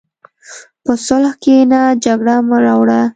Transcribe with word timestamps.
په 0.85 0.93
صلح 1.05 1.33
کښېنه، 1.43 1.81
جګړه 2.03 2.35
مه 2.47 2.57
راوړه. 2.65 3.01